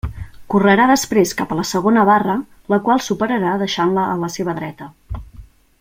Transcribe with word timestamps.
Correrà 0.53 0.87
després 0.91 1.33
cap 1.41 1.51
a 1.51 1.57
la 1.59 1.65
segona 1.73 2.05
barra, 2.11 2.37
la 2.75 2.79
qual 2.87 3.05
superarà 3.09 3.53
deixant-la 3.65 4.07
a 4.15 4.17
la 4.25 4.35
seva 4.37 4.57
dreta. 4.63 4.91